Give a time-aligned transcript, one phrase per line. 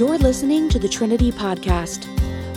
[0.00, 2.06] You're listening to the Trinity Podcast.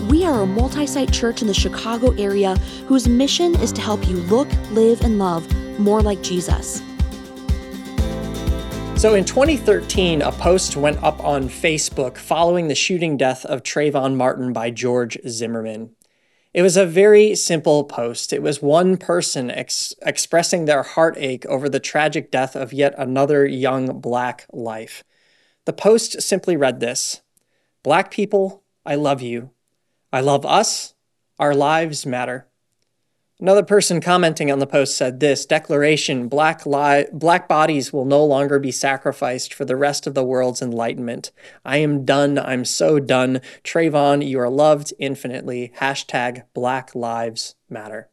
[0.09, 2.55] We are a multi site church in the Chicago area
[2.88, 5.45] whose mission is to help you look, live, and love
[5.77, 6.77] more like Jesus.
[8.95, 14.16] So in 2013, a post went up on Facebook following the shooting death of Trayvon
[14.16, 15.94] Martin by George Zimmerman.
[16.54, 18.32] It was a very simple post.
[18.32, 23.45] It was one person ex- expressing their heartache over the tragic death of yet another
[23.45, 25.03] young black life.
[25.66, 27.20] The post simply read this
[27.84, 29.52] Black people, I love you.
[30.12, 30.94] I love us.
[31.38, 32.48] Our lives matter.
[33.40, 38.23] Another person commenting on the post said this declaration black, li- black bodies will no
[38.23, 41.32] longer be sacrificed for the rest of the world's enlightenment.
[41.66, 42.40] I am done.
[42.40, 43.42] I'm so done.
[43.64, 45.73] Trayvon, you are loved infinitely.
[45.80, 48.08] Hashtag Black Lives Matter.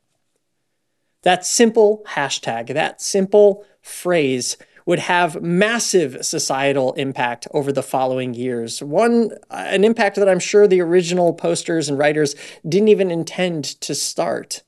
[1.23, 4.57] That simple hashtag, that simple phrase
[4.91, 8.83] would have massive societal impact over the following years.
[8.83, 12.35] One, uh, an impact that I'm sure the original posters and writers
[12.69, 14.65] didn't even intend to start.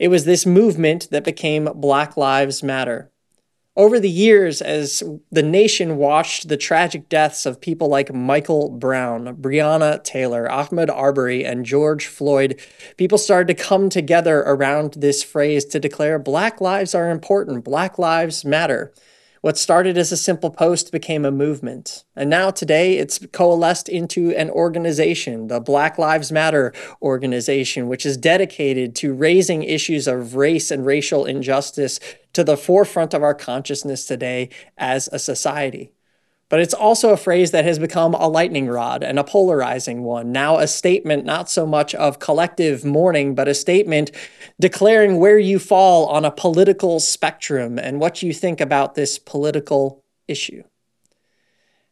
[0.00, 3.12] It was this movement that became Black Lives Matter.
[3.76, 9.36] Over the years, as the nation watched the tragic deaths of people like Michael Brown,
[9.36, 12.60] Breonna Taylor, Ahmaud Arbery, and George Floyd,
[12.96, 17.96] people started to come together around this phrase to declare Black lives are important, Black
[17.96, 18.92] lives matter.
[19.46, 22.02] What started as a simple post became a movement.
[22.16, 28.16] And now today it's coalesced into an organization, the Black Lives Matter organization, which is
[28.16, 32.00] dedicated to raising issues of race and racial injustice
[32.32, 35.92] to the forefront of our consciousness today as a society.
[36.48, 40.30] But it's also a phrase that has become a lightning rod and a polarizing one.
[40.30, 44.12] Now, a statement not so much of collective mourning, but a statement
[44.60, 50.04] declaring where you fall on a political spectrum and what you think about this political
[50.28, 50.62] issue.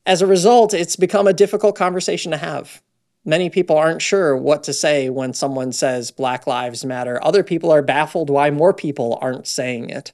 [0.06, 2.80] As a result, it's become a difficult conversation to have.
[3.24, 7.18] Many people aren't sure what to say when someone says Black Lives Matter.
[7.24, 10.12] Other people are baffled why more people aren't saying it.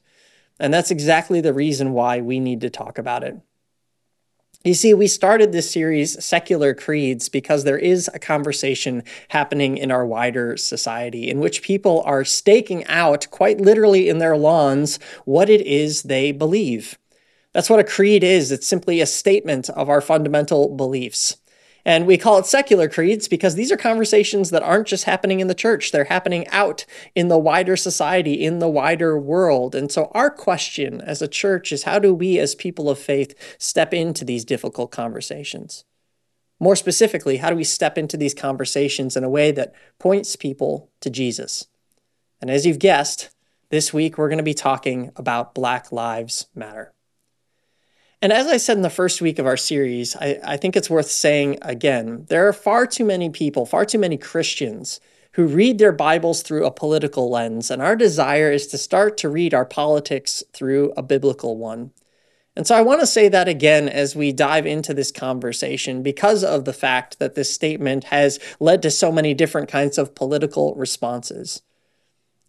[0.59, 3.35] And that's exactly the reason why we need to talk about it.
[4.63, 9.89] You see, we started this series, Secular Creeds, because there is a conversation happening in
[9.89, 15.49] our wider society in which people are staking out, quite literally in their lawns, what
[15.49, 16.99] it is they believe.
[17.53, 18.51] That's what a creed is.
[18.51, 21.37] It's simply a statement of our fundamental beliefs.
[21.85, 25.47] And we call it secular creeds because these are conversations that aren't just happening in
[25.47, 29.73] the church, they're happening out in the wider society, in the wider world.
[29.73, 33.55] And so, our question as a church is how do we, as people of faith,
[33.57, 35.85] step into these difficult conversations?
[36.59, 40.91] More specifically, how do we step into these conversations in a way that points people
[40.99, 41.67] to Jesus?
[42.39, 43.31] And as you've guessed,
[43.69, 46.93] this week we're going to be talking about Black Lives Matter.
[48.21, 50.91] And as I said in the first week of our series, I, I, think it's
[50.91, 54.99] worth saying again there are far too many people, far too many Christians
[55.33, 57.71] who read their Bibles through a political lens.
[57.71, 61.91] And our desire is to start to read our politics through a biblical one.
[62.55, 66.43] And so I want to say that again as we dive into this conversation because
[66.43, 70.75] of the fact that this statement has led to so many different kinds of political
[70.75, 71.63] responses.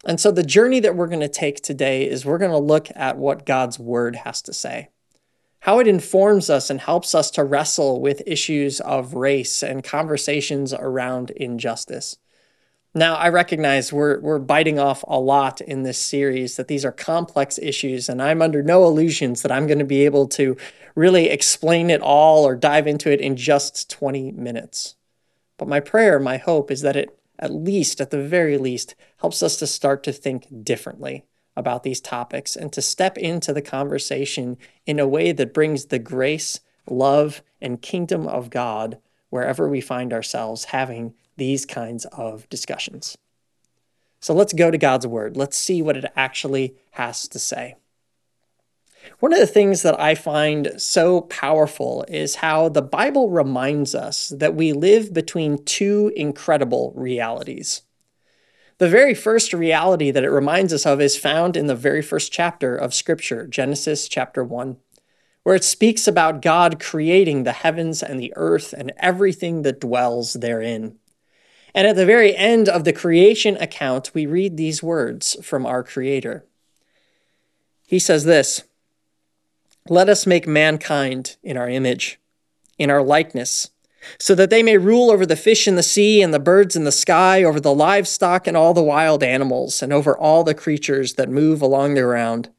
[0.05, 2.89] And so the journey that we're going to take today is we're going to look
[2.93, 4.89] at what God's word has to say
[5.63, 10.73] how it informs us and helps us to wrestle with issues of race and conversations
[10.73, 12.17] around injustice.
[12.93, 16.91] Now, I recognize we're, we're biting off a lot in this series, that these are
[16.91, 20.57] complex issues, and I'm under no illusions that I'm going to be able to
[20.95, 24.95] really explain it all or dive into it in just 20 minutes.
[25.57, 29.41] But my prayer, my hope is that it, at least, at the very least, helps
[29.41, 31.23] us to start to think differently
[31.55, 35.99] about these topics and to step into the conversation in a way that brings the
[35.99, 36.59] grace,
[36.89, 38.97] love, and kingdom of God
[39.29, 43.17] wherever we find ourselves having these kinds of discussions.
[44.19, 45.35] So let's go to God's word.
[45.35, 47.75] Let's see what it actually has to say.
[49.19, 54.29] One of the things that I find so powerful is how the Bible reminds us
[54.29, 57.81] that we live between two incredible realities.
[58.83, 62.33] The very first reality that it reminds us of is found in the very first
[62.33, 64.75] chapter of Scripture, Genesis chapter 1,
[65.43, 70.33] where it speaks about God creating the heavens and the earth and everything that dwells
[70.33, 70.97] therein.
[71.73, 75.81] And at the very end of the creation account, we read these words from our
[75.81, 76.43] Creator.
[77.87, 78.63] He says this
[79.87, 82.19] Let us make mankind in our image,
[82.77, 83.69] in our likeness
[84.19, 86.83] so that they may rule over the fish in the sea and the birds in
[86.83, 91.13] the sky, over the livestock and all the wild animals, and over all the creatures
[91.13, 92.49] that move along the ground.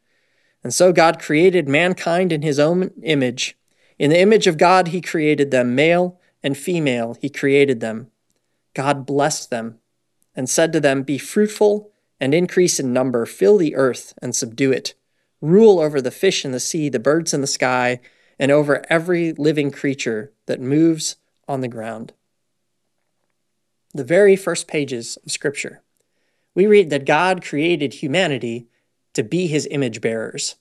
[0.62, 3.56] And so God created mankind in his own image.
[3.98, 8.10] In the image of God, he created them, male and female, he created them.
[8.74, 9.78] God blessed them
[10.34, 14.72] and said to them, Be fruitful and increase in number, fill the earth and subdue
[14.72, 14.94] it.
[15.40, 18.00] Rule over the fish in the sea, the birds in the sky,
[18.38, 21.16] and over every living creature that moves
[21.48, 22.12] on the ground.
[23.92, 25.82] The very first pages of Scripture,
[26.54, 28.66] we read that God created humanity
[29.14, 30.56] to be his image bearers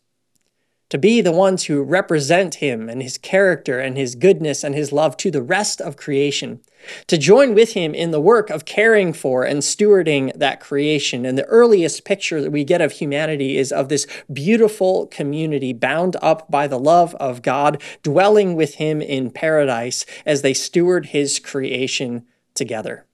[0.90, 4.92] to be the ones who represent him and his character and his goodness and his
[4.92, 6.60] love to the rest of creation,
[7.08, 11.26] to join with him in the work of caring for and stewarding that creation.
[11.26, 16.16] And the earliest picture that we get of humanity is of this beautiful community bound
[16.22, 21.40] up by the love of God, dwelling with him in paradise as they steward his
[21.40, 23.06] creation together.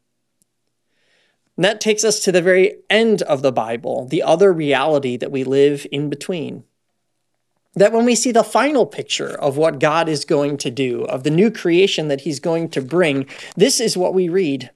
[1.56, 5.32] And that takes us to the very end of the Bible, the other reality that
[5.32, 6.64] we live in between
[7.80, 11.24] that when we see the final picture of what God is going to do, of
[11.24, 14.72] the new creation that he's going to bring, this is what we read.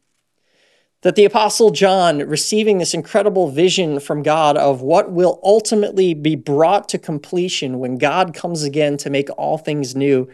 [1.02, 6.36] That the Apostle John, receiving this incredible vision from God of what will ultimately be
[6.36, 10.30] brought to completion when God comes again to make all things new,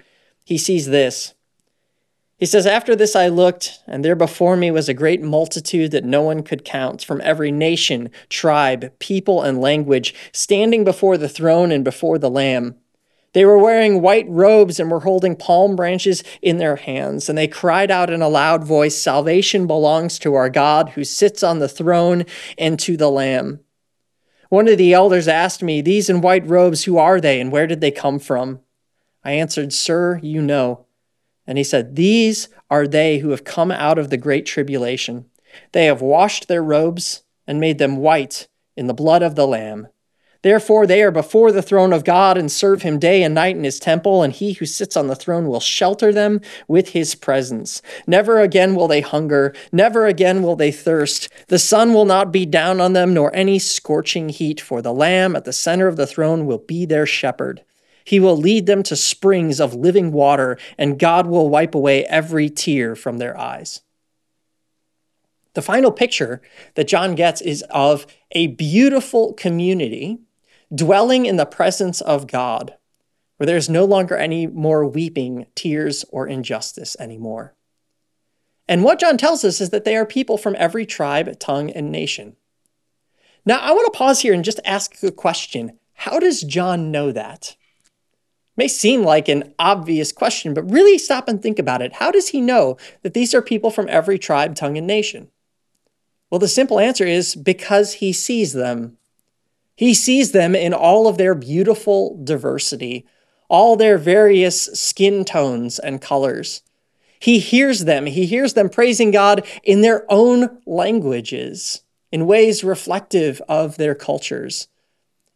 [0.46, 1.34] he sees this.
[2.40, 6.06] He says, After this I looked, and there before me was a great multitude that
[6.06, 11.70] no one could count, from every nation, tribe, people, and language, standing before the throne
[11.70, 12.76] and before the Lamb.
[13.34, 17.48] They were wearing white robes and were holding palm branches in their hands, and they
[17.48, 21.68] cried out in a loud voice Salvation belongs to our God who sits on the
[21.68, 22.24] throne
[22.58, 23.60] and to the Lamb.
[24.48, 27.68] One of the elders asked me, These in white robes, who are they, and where
[27.68, 28.62] did they come from?
[29.26, 30.86] I answered, Sir, you know.
[31.50, 35.26] And he said, These are they who have come out of the great tribulation.
[35.72, 38.48] They have washed their robes and made them white
[38.78, 39.88] in the blood of the Lamb.
[40.44, 43.64] Therefore, they are before the throne of God and serve him day and night in
[43.64, 47.82] his temple, and he who sits on the throne will shelter them with his presence.
[48.06, 51.30] Never again will they hunger, never again will they thirst.
[51.48, 55.36] The sun will not be down on them, nor any scorching heat, for the Lamb
[55.36, 57.64] at the center of the throne will be their shepherd.
[58.04, 62.50] He will lead them to springs of living water, and God will wipe away every
[62.50, 63.82] tear from their eyes.
[65.54, 66.42] The final picture
[66.76, 70.20] that John gets is of a beautiful community
[70.74, 72.76] dwelling in the presence of God,
[73.38, 77.56] where there's no longer any more weeping, tears, or injustice anymore.
[78.68, 81.92] And what John tells us is that they are people from every tribe, tongue, and
[81.92, 82.36] nation.
[83.46, 87.12] Now, I want to pause here and just ask a question How does John know
[87.12, 87.56] that?
[88.60, 91.94] May seem like an obvious question, but really stop and think about it.
[91.94, 95.30] How does he know that these are people from every tribe, tongue, and nation?
[96.30, 98.98] Well, the simple answer is because he sees them.
[99.76, 103.08] He sees them in all of their beautiful diversity,
[103.48, 106.62] all their various skin tones and colors.
[107.20, 108.06] He hears them.
[108.06, 114.69] He hears them praising God in their own languages, in ways reflective of their cultures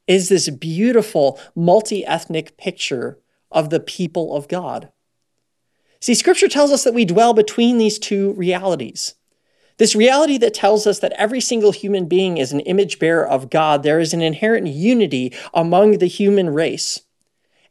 [0.08, 3.20] is this beautiful multi ethnic picture
[3.52, 4.90] of the people of God.
[6.00, 9.16] See, scripture tells us that we dwell between these two realities.
[9.78, 13.50] This reality that tells us that every single human being is an image bearer of
[13.50, 17.02] God, there is an inherent unity among the human race.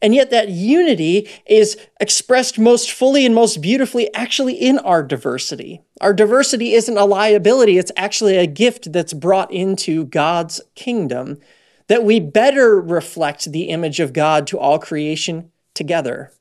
[0.00, 5.80] And yet, that unity is expressed most fully and most beautifully actually in our diversity.
[6.00, 11.38] Our diversity isn't a liability, it's actually a gift that's brought into God's kingdom
[11.92, 16.32] that we better reflect the image of God to all creation together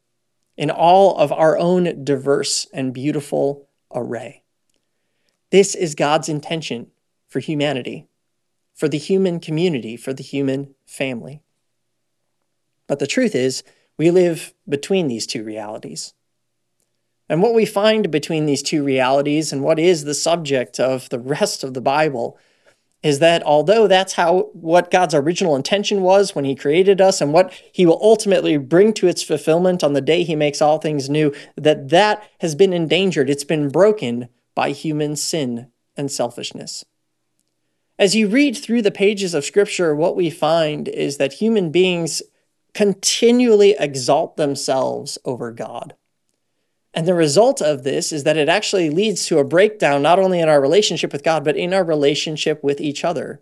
[0.56, 4.44] in all of our own diverse and beautiful array.
[5.50, 6.90] This is God's intention
[7.28, 8.08] for humanity,
[8.74, 11.42] for the human community, for the human family.
[12.88, 13.62] But the truth is,
[13.98, 16.14] we live between these two realities.
[17.28, 21.20] And what we find between these two realities and what is the subject of the
[21.20, 22.38] rest of the Bible
[23.04, 27.34] is that although that's how what God's original intention was when he created us and
[27.34, 31.10] what he will ultimately bring to its fulfillment on the day he makes all things
[31.10, 33.30] new that that has been endangered.
[33.30, 36.86] It's been broken by human sin and selfishness.
[37.98, 42.22] As you read through the pages of scripture what we find is that human beings
[42.74, 45.96] continually exalt themselves over God
[46.94, 50.40] and the result of this is that it actually leads to a breakdown, not only
[50.40, 53.42] in our relationship with God, but in our relationship with each other.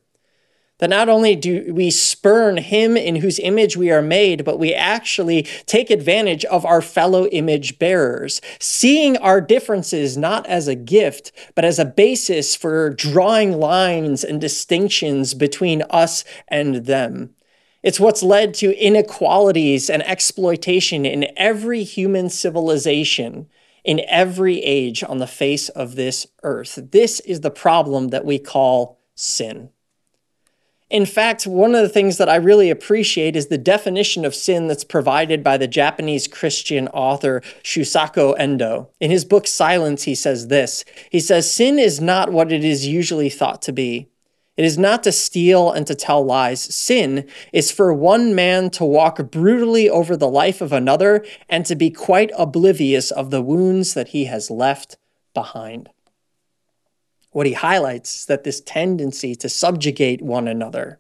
[0.78, 4.74] That not only do we spurn Him in whose image we are made, but we
[4.74, 11.34] actually take advantage of our fellow image bearers, seeing our differences not as a gift,
[11.54, 17.36] but as a basis for drawing lines and distinctions between us and them.
[17.82, 23.48] It's what's led to inequalities and exploitation in every human civilization,
[23.86, 26.80] in every age on the face of this earth.
[26.92, 29.70] This is the problem that we call sin.
[30.90, 34.68] In fact, one of the things that I really appreciate is the definition of sin
[34.68, 38.90] that's provided by the Japanese Christian author Shusaku Endo.
[39.00, 42.88] In his book Silence, he says this He says, Sin is not what it is
[42.88, 44.10] usually thought to be.
[44.60, 46.60] It is not to steal and to tell lies.
[46.60, 51.78] Sin is for one man to walk brutally over the life of another and to
[51.78, 54.98] be quite oblivious of the wounds that he has left
[55.34, 55.88] behind.
[57.32, 61.00] What he highlights is that this tendency to subjugate one another,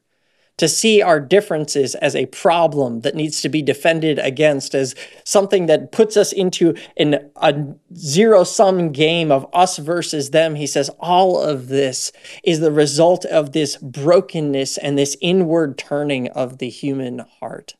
[0.59, 5.67] to see our differences as a problem that needs to be defended against, as something
[5.67, 10.55] that puts us into an, a zero sum game of us versus them.
[10.55, 12.11] He says all of this
[12.43, 17.75] is the result of this brokenness and this inward turning of the human heart.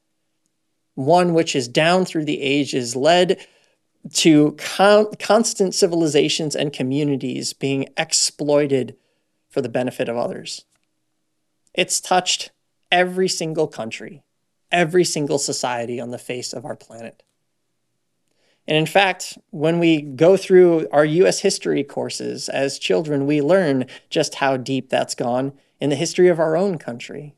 [0.96, 3.46] One which is down through the ages, led
[4.14, 8.96] to con- constant civilizations and communities being exploited
[9.50, 10.64] for the benefit of others.
[11.74, 12.52] It's touched
[12.92, 14.24] every single country,
[14.72, 17.24] every single society on the face of our planet.
[18.68, 23.86] And in fact, when we go through our US history courses as children, we learn
[24.12, 27.34] just how deep that's gone in the history of our own country.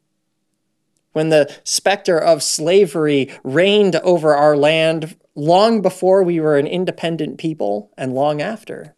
[1.13, 7.37] When the specter of slavery reigned over our land long before we were an independent
[7.37, 8.95] people and long after.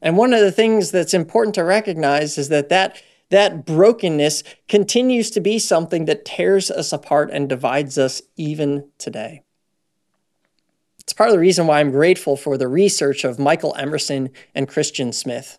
[0.00, 5.30] And one of the things that's important to recognize is that that, that brokenness continues
[5.30, 9.42] to be something that tears us apart and divides us even today.
[11.00, 14.68] It's part of the reason why I'm grateful for the research of Michael Emerson and
[14.68, 15.58] Christian Smith.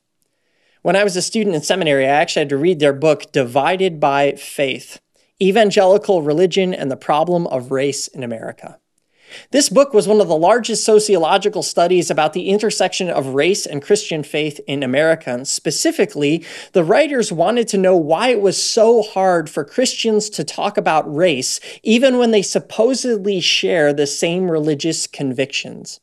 [0.81, 3.99] When I was a student in seminary, I actually had to read their book, Divided
[3.99, 4.99] by Faith
[5.41, 8.78] Evangelical Religion and the Problem of Race in America.
[9.51, 13.81] This book was one of the largest sociological studies about the intersection of race and
[13.81, 15.31] Christian faith in America.
[15.31, 20.43] And specifically, the writers wanted to know why it was so hard for Christians to
[20.43, 25.99] talk about race, even when they supposedly share the same religious convictions.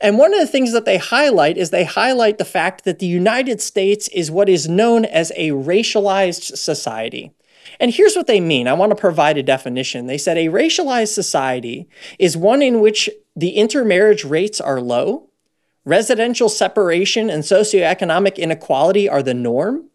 [0.00, 3.06] And one of the things that they highlight is they highlight the fact that the
[3.06, 7.32] United States is what is known as a racialized society.
[7.80, 8.68] And here's what they mean.
[8.68, 10.06] I want to provide a definition.
[10.06, 11.88] They said a racialized society
[12.18, 15.30] is one in which the intermarriage rates are low,
[15.84, 19.88] residential separation and socioeconomic inequality are the norm,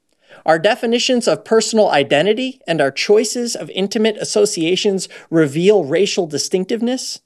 [0.45, 7.21] our definitions of personal identity and our choices of intimate associations reveal racial distinctiveness,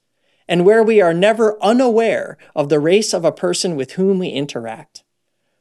[0.48, 4.30] and where we are never unaware of the race of a person with whom we
[4.30, 5.04] interact.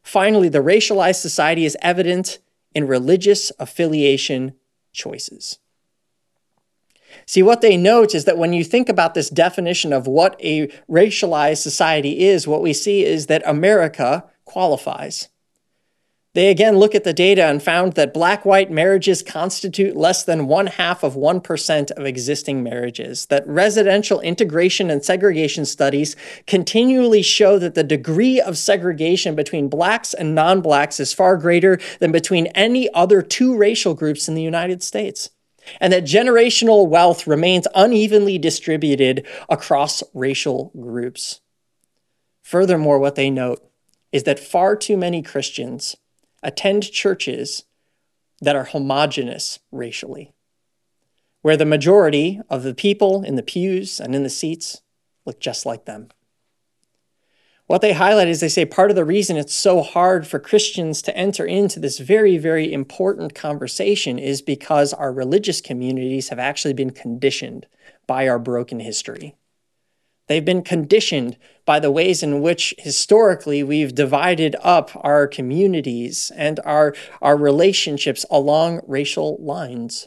[0.02, 2.38] Finally, the racialized society is evident
[2.74, 4.54] in religious affiliation
[4.92, 5.58] choices.
[7.26, 10.68] See, what they note is that when you think about this definition of what a
[10.88, 15.28] racialized society is, what we see is that America qualifies.
[16.32, 20.46] They again look at the data and found that black white marriages constitute less than
[20.46, 26.14] one half of 1% of existing marriages, that residential integration and segregation studies
[26.46, 31.80] continually show that the degree of segregation between blacks and non blacks is far greater
[31.98, 35.30] than between any other two racial groups in the United States,
[35.80, 41.40] and that generational wealth remains unevenly distributed across racial groups.
[42.40, 43.68] Furthermore, what they note
[44.12, 45.96] is that far too many Christians
[46.42, 47.64] attend churches
[48.40, 50.32] that are homogenous racially,
[51.42, 54.82] where the majority of the people in the pews and in the seats
[55.26, 56.08] look just like them.
[57.70, 61.02] What they highlight is they say part of the reason it's so hard for Christians
[61.02, 66.74] to enter into this very, very important conversation is because our religious communities have actually
[66.74, 67.68] been conditioned
[68.08, 69.36] by our broken history.
[70.30, 76.60] They've been conditioned by the ways in which historically we've divided up our communities and
[76.64, 80.06] our, our relationships along racial lines.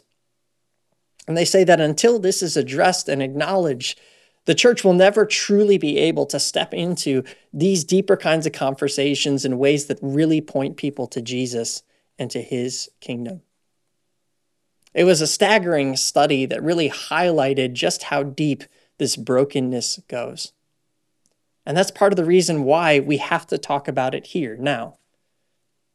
[1.28, 4.00] And they say that until this is addressed and acknowledged,
[4.46, 9.44] the church will never truly be able to step into these deeper kinds of conversations
[9.44, 11.82] in ways that really point people to Jesus
[12.18, 13.42] and to his kingdom.
[14.94, 18.64] It was a staggering study that really highlighted just how deep
[18.98, 20.52] this brokenness goes.
[21.66, 24.98] And that's part of the reason why we have to talk about it here now.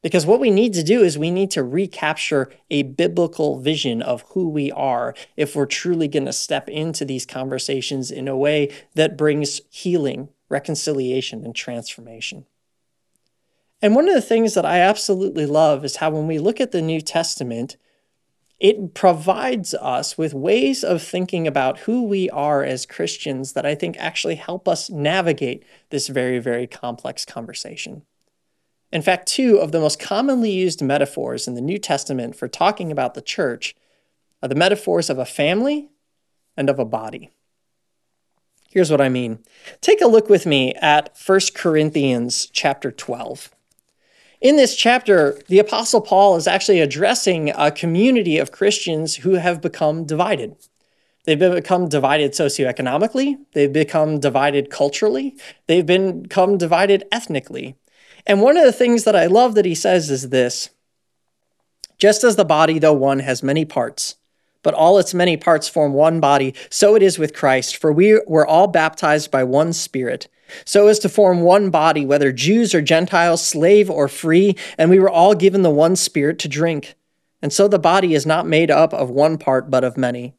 [0.01, 4.23] Because what we need to do is we need to recapture a biblical vision of
[4.29, 8.71] who we are if we're truly going to step into these conversations in a way
[8.95, 12.45] that brings healing, reconciliation, and transformation.
[13.81, 16.71] And one of the things that I absolutely love is how when we look at
[16.71, 17.75] the New Testament,
[18.59, 23.73] it provides us with ways of thinking about who we are as Christians that I
[23.73, 28.03] think actually help us navigate this very, very complex conversation.
[28.91, 32.91] In fact, two of the most commonly used metaphors in the New Testament for talking
[32.91, 33.75] about the church
[34.41, 35.89] are the metaphors of a family
[36.57, 37.29] and of a body.
[38.69, 39.39] Here's what I mean.
[39.81, 43.51] Take a look with me at 1 Corinthians chapter 12.
[44.41, 49.59] In this chapter, the Apostle Paul is actually addressing a community of Christians who have
[49.59, 50.55] become divided.
[51.25, 55.35] They've become divided socioeconomically, they've become divided culturally,
[55.67, 57.75] they've become divided ethnically.
[58.25, 60.69] And one of the things that I love that he says is this
[61.97, 64.15] Just as the body, though one, has many parts,
[64.63, 68.21] but all its many parts form one body, so it is with Christ, for we
[68.27, 70.27] were all baptized by one Spirit
[70.65, 74.99] so as to form one body, whether Jews or Gentiles, slave or free, and we
[74.99, 76.95] were all given the one Spirit to drink.
[77.41, 80.33] And so the body is not made up of one part, but of many.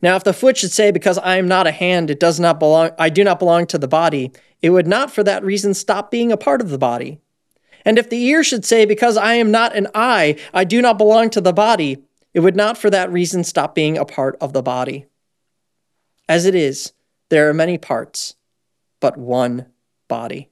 [0.00, 2.58] Now, if the foot should say, Because I am not a hand, it does not
[2.58, 6.10] belong, I do not belong to the body, it would not for that reason stop
[6.10, 7.20] being a part of the body.
[7.84, 10.98] And if the ear should say, Because I am not an eye, I do not
[10.98, 12.02] belong to the body,
[12.34, 15.06] it would not for that reason stop being a part of the body.
[16.28, 16.92] As it is,
[17.30, 18.36] there are many parts
[19.00, 19.66] but one
[20.08, 20.50] body.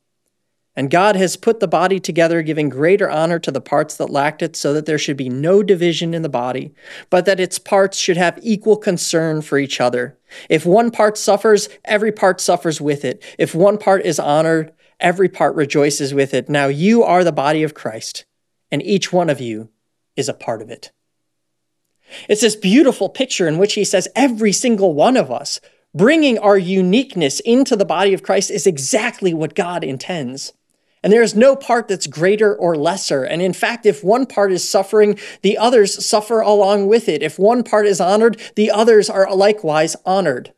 [0.74, 4.40] And God has put the body together, giving greater honor to the parts that lacked
[4.40, 6.72] it, so that there should be no division in the body,
[7.10, 10.18] but that its parts should have equal concern for each other.
[10.48, 13.22] If one part suffers, every part suffers with it.
[13.38, 16.48] If one part is honored, every part rejoices with it.
[16.48, 18.24] Now you are the body of Christ,
[18.70, 19.68] and each one of you
[20.16, 20.90] is a part of it.
[22.28, 25.60] It's this beautiful picture in which he says every single one of us
[25.94, 30.54] Bringing our uniqueness into the body of Christ is exactly what God intends.
[31.02, 33.24] And there is no part that's greater or lesser.
[33.24, 37.22] And in fact, if one part is suffering, the others suffer along with it.
[37.22, 40.54] If one part is honored, the others are likewise honored.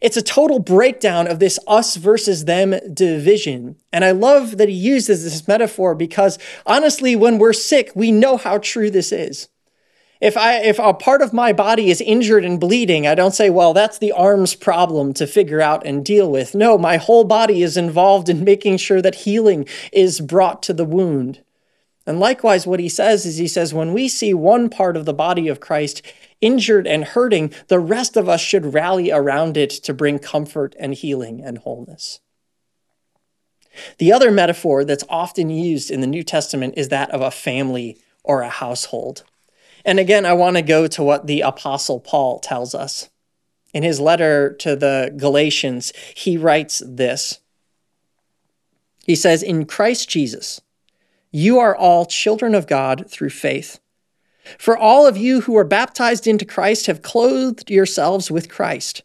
[0.00, 3.76] It's a total breakdown of this us versus them division.
[3.92, 8.36] And I love that he uses this metaphor because honestly, when we're sick, we know
[8.36, 9.48] how true this is.
[10.20, 13.50] If I if a part of my body is injured and bleeding, I don't say,
[13.50, 16.54] well, that's the arm's problem to figure out and deal with.
[16.54, 20.84] No, my whole body is involved in making sure that healing is brought to the
[20.84, 21.40] wound.
[22.06, 25.12] And likewise, what he says is he says, when we see one part of the
[25.12, 26.02] body of Christ
[26.40, 30.94] injured and hurting, the rest of us should rally around it to bring comfort and
[30.94, 32.20] healing and wholeness.
[33.98, 37.98] The other metaphor that's often used in the New Testament is that of a family
[38.22, 39.24] or a household.
[39.86, 43.08] And again, I want to go to what the Apostle Paul tells us.
[43.72, 47.38] In his letter to the Galatians, he writes this
[49.04, 50.60] He says, In Christ Jesus,
[51.30, 53.78] you are all children of God through faith.
[54.58, 59.02] For all of you who are baptized into Christ have clothed yourselves with Christ.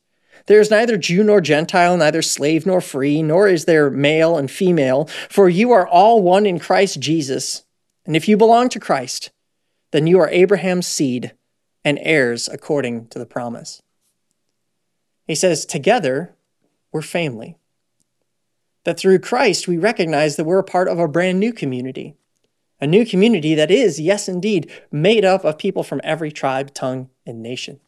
[0.48, 4.50] There is neither Jew nor Gentile, neither slave nor free, nor is there male and
[4.50, 7.64] female, for you are all one in Christ Jesus.
[8.06, 9.32] And if you belong to Christ,
[9.92, 11.34] then you are Abraham's seed
[11.84, 13.82] and heirs according to the promise.
[15.28, 16.36] He says, Together,
[16.92, 17.58] we're family.
[18.84, 22.16] That through Christ, we recognize that we're a part of a brand new community.
[22.80, 27.10] A new community that is, yes, indeed, made up of people from every tribe, tongue,
[27.28, 27.80] and nation,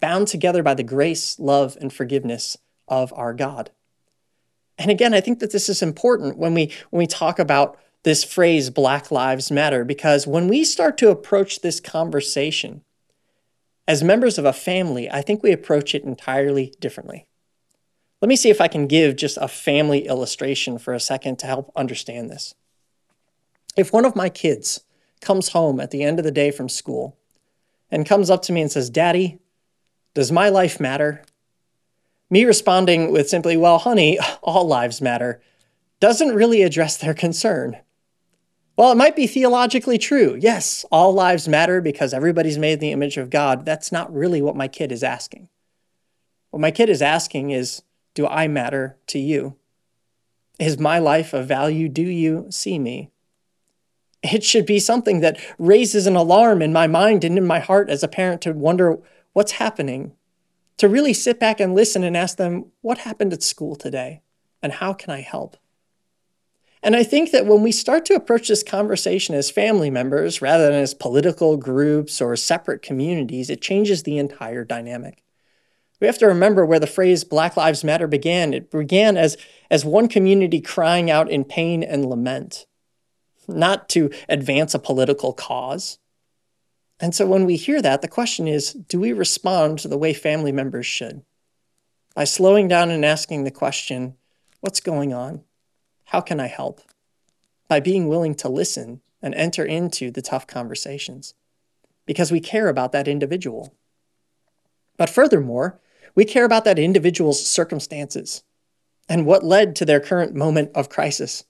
[0.00, 3.70] bound together by the grace, love, and forgiveness of our God.
[4.78, 8.22] And again, I think that this is important when we, when we talk about this
[8.22, 12.82] phrase, Black Lives Matter, because when we start to approach this conversation
[13.88, 17.26] as members of a family, I think we approach it entirely differently.
[18.22, 21.48] Let me see if I can give just a family illustration for a second to
[21.48, 22.54] help understand this.
[23.76, 24.82] If one of my kids
[25.20, 27.16] comes home at the end of the day from school
[27.90, 29.40] and comes up to me and says, Daddy,
[30.14, 31.24] does my life matter?
[32.30, 35.42] Me responding with simply, Well, honey, all lives matter,
[35.98, 37.78] doesn't really address their concern.
[38.76, 40.36] Well, it might be theologically true.
[40.38, 43.64] Yes, all lives matter because everybody's made in the image of God.
[43.64, 45.48] That's not really what my kid is asking.
[46.50, 47.82] What my kid is asking is
[48.14, 49.56] Do I matter to you?
[50.58, 51.88] Is my life of value?
[51.88, 53.10] Do you see me?
[54.22, 57.88] It should be something that raises an alarm in my mind and in my heart
[57.88, 58.98] as a parent to wonder
[59.32, 60.12] what's happening,
[60.78, 64.20] to really sit back and listen and ask them, What happened at school today?
[64.62, 65.56] And how can I help?
[66.86, 70.66] And I think that when we start to approach this conversation as family members rather
[70.66, 75.24] than as political groups or separate communities, it changes the entire dynamic.
[76.00, 78.54] We have to remember where the phrase Black Lives Matter began.
[78.54, 79.36] It began as,
[79.68, 82.66] as one community crying out in pain and lament,
[83.48, 85.98] not to advance a political cause.
[87.00, 90.14] And so when we hear that, the question is do we respond to the way
[90.14, 91.24] family members should?
[92.14, 94.14] By slowing down and asking the question,
[94.60, 95.42] what's going on?
[96.06, 96.80] How can I help?
[97.68, 101.34] By being willing to listen and enter into the tough conversations
[102.06, 103.74] because we care about that individual.
[104.96, 105.80] But furthermore,
[106.14, 108.44] we care about that individual's circumstances
[109.08, 111.44] and what led to their current moment of crisis.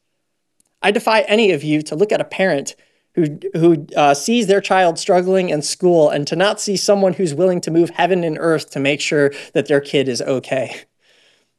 [0.83, 2.77] I defy any of you to look at a parent
[3.15, 7.35] who, who uh, sees their child struggling in school and to not see someone who's
[7.35, 10.83] willing to move heaven and earth to make sure that their kid is okay.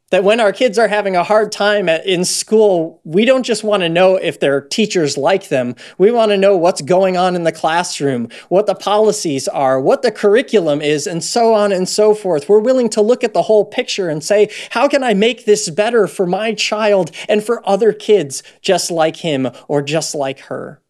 [0.10, 3.62] That when our kids are having a hard time at, in school, we don't just
[3.62, 5.76] want to know if their teachers like them.
[5.98, 10.04] We want to know what's going on in the classroom, what the policies are, what
[10.04, 12.48] the curriculum is, and so on and so forth.
[12.48, 15.70] We're willing to look at the whole picture and say, how can I make this
[15.70, 20.82] better for my child and for other kids just like him or just like her?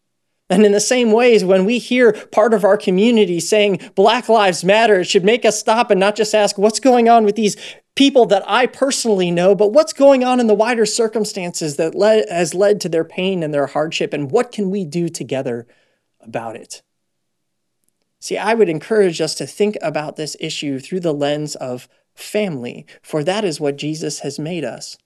[0.50, 4.64] And in the same ways, when we hear part of our community saying Black Lives
[4.64, 7.56] Matter, it should make us stop and not just ask, what's going on with these
[7.94, 12.28] people that I personally know, but what's going on in the wider circumstances that led,
[12.30, 15.66] has led to their pain and their hardship, and what can we do together
[16.20, 16.80] about it?
[18.20, 22.86] See, I would encourage us to think about this issue through the lens of family,
[23.02, 24.96] for that is what Jesus has made us.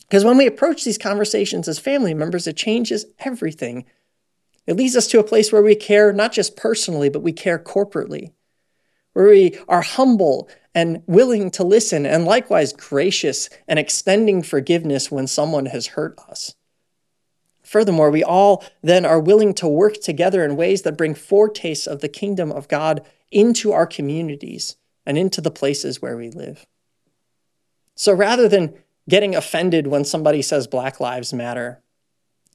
[0.00, 3.84] Because when we approach these conversations as family members, it changes everything
[4.66, 7.58] it leads us to a place where we care not just personally, but we care
[7.58, 8.32] corporately,
[9.12, 15.26] where we are humble and willing to listen, and likewise gracious and extending forgiveness when
[15.26, 16.54] someone has hurt us.
[17.62, 22.00] Furthermore, we all then are willing to work together in ways that bring foretastes of
[22.00, 26.66] the kingdom of God into our communities and into the places where we live.
[27.94, 28.74] So rather than
[29.08, 31.82] getting offended when somebody says Black Lives Matter,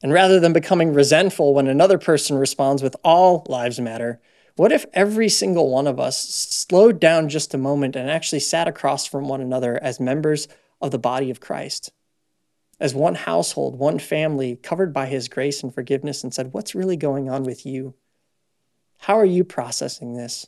[0.06, 4.22] and rather than becoming resentful when another person responds with all lives matter,
[4.56, 8.68] what if every single one of us slowed down just a moment and actually sat
[8.68, 10.48] across from one another as members
[10.80, 11.91] of the body of Christ?
[12.80, 16.98] As one household, one family covered by his grace and forgiveness, and said, What's really
[16.98, 17.96] going on with you?
[19.00, 20.46] How are you processing this?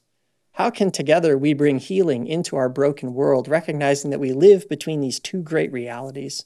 [0.51, 5.01] How can together we bring healing into our broken world, recognizing that we live between
[5.01, 6.45] these two great realities?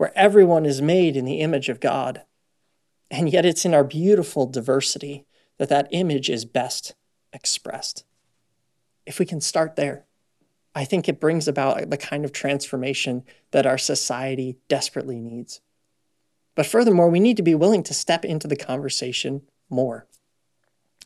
[0.00, 2.22] where everyone is made in the image of God.
[3.10, 5.26] And yet it's in our beautiful diversity
[5.58, 6.94] that that image is best
[7.32, 8.04] expressed.
[9.04, 10.04] If we can start there,
[10.74, 15.60] I think it brings about the kind of transformation that our society desperately needs.
[16.54, 20.06] But furthermore, we need to be willing to step into the conversation more,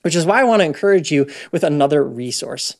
[0.03, 2.77] which is why I want to encourage you with another resource.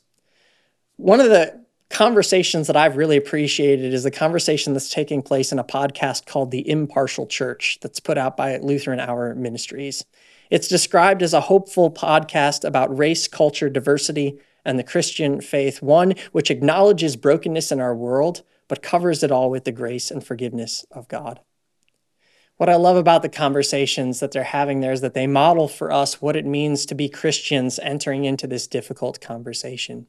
[0.97, 5.59] One of the conversations that I've really appreciated is the conversation that's taking place in
[5.59, 10.05] a podcast called The Impartial Church that's put out by Lutheran Hour Ministries.
[10.49, 16.15] It's described as a hopeful podcast about race, culture, diversity, and the Christian faith, one
[16.31, 20.85] which acknowledges brokenness in our world, but covers it all with the grace and forgiveness
[20.91, 21.39] of God.
[22.57, 25.91] What I love about the conversations that they're having there is that they model for
[25.91, 30.07] us what it means to be Christians entering into this difficult conversation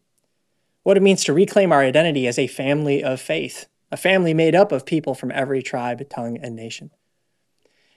[0.87, 4.55] what it means to reclaim our identity as a family of faith, a family made
[4.55, 6.92] up of people from every tribe, tongue, and nation.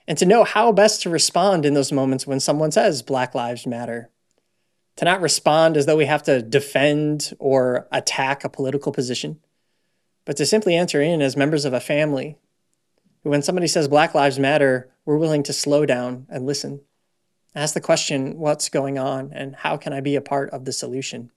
[0.08, 3.64] And to know how best to respond in those moments when someone says Black Lives
[3.64, 4.10] Matter.
[4.96, 9.38] To not respond as though we have to defend or attack a political position,
[10.24, 12.38] but to simply enter in as members of a family.
[13.22, 16.80] When somebody says Black Lives Matter, we're willing to slow down and listen.
[17.54, 20.72] Ask the question, what's going on and how can I be a part of the
[20.72, 21.30] solution?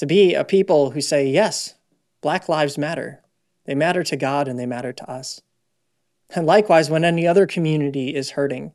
[0.00, 1.74] To be a people who say, yes,
[2.22, 3.22] Black lives matter.
[3.66, 5.42] They matter to God and they matter to us.
[6.34, 8.72] And likewise, when any other community is hurting,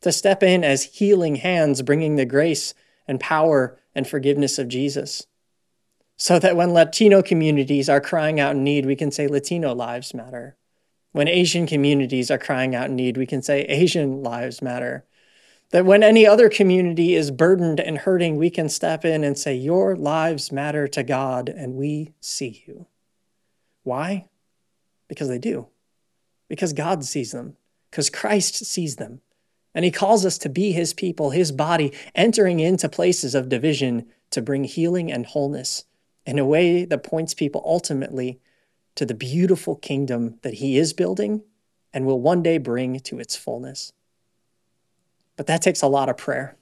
[0.00, 2.74] to step in as healing hands, bringing the grace
[3.06, 5.28] and power and forgiveness of Jesus.
[6.16, 10.14] So that when Latino communities are crying out in need, we can say Latino lives
[10.14, 10.56] matter.
[11.12, 15.04] When Asian communities are crying out in need, we can say Asian lives matter.
[15.70, 19.54] That when any other community is burdened and hurting, we can step in and say,
[19.54, 22.86] Your lives matter to God, and we see you.
[23.82, 24.28] Why?
[25.08, 25.68] Because they do.
[26.48, 27.56] Because God sees them.
[27.90, 29.20] Because Christ sees them.
[29.74, 34.06] And he calls us to be his people, his body, entering into places of division
[34.30, 35.84] to bring healing and wholeness
[36.24, 38.40] in a way that points people ultimately
[38.96, 41.42] to the beautiful kingdom that he is building
[41.92, 43.92] and will one day bring to its fullness.
[45.36, 46.56] But that takes a lot of prayer.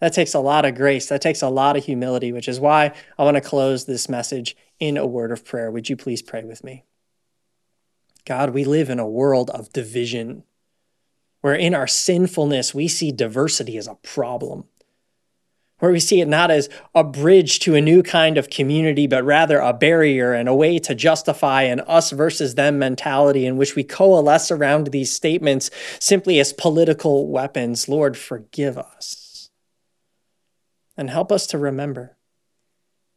[0.00, 1.08] That takes a lot of grace.
[1.08, 4.56] That takes a lot of humility, which is why I want to close this message
[4.80, 5.70] in a word of prayer.
[5.70, 6.84] Would you please pray with me?
[8.24, 10.44] God, we live in a world of division
[11.40, 14.64] where in our sinfulness we see diversity as a problem,
[15.82, 19.24] where we see it not as a bridge to a new kind of community, but
[19.24, 23.74] rather a barrier and a way to justify an us versus them mentality in which
[23.74, 27.88] we coalesce around these statements simply as political weapons.
[27.88, 29.50] Lord, forgive us.
[30.96, 32.16] And help us to remember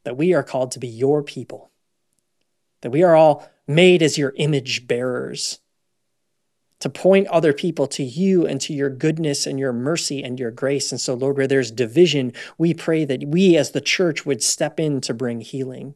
[0.02, 1.70] that we are called to be your people,
[2.80, 5.60] that we are all made as your image bearers
[6.80, 10.50] to point other people to you and to your goodness and your mercy and your
[10.50, 10.92] grace.
[10.92, 14.78] And so, Lord, where there's division, we pray that we as the church would step
[14.78, 15.94] in to bring healing.